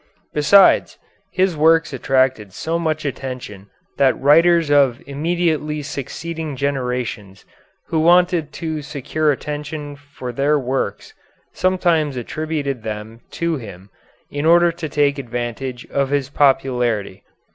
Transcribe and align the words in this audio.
Besides, 0.33 0.97
his 1.31 1.55
works 1.55 1.93
attracted 1.93 2.53
so 2.53 2.79
much 2.79 3.05
attention 3.05 3.69
that 3.99 4.19
writers 4.19 4.71
of 4.71 4.99
immediately 5.05 5.83
succeeding 5.83 6.55
generations 6.55 7.45
who 7.89 7.99
wanted 7.99 8.51
to 8.53 8.81
secure 8.81 9.31
attention 9.31 9.95
for 9.95 10.31
their 10.31 10.57
works 10.57 11.13
sometimes 11.53 12.17
attributed 12.17 12.81
them 12.81 13.21
to 13.33 13.57
him 13.57 13.91
in 14.31 14.43
order 14.43 14.71
to 14.71 14.89
take 14.89 15.19
advantage 15.19 15.85
of 15.91 16.09
his 16.09 16.29
popularity. 16.29 17.21